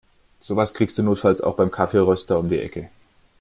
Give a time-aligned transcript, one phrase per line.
[0.39, 2.89] Sowas kriegst du notfalls auch beim Kaffeeröster um die Ecke.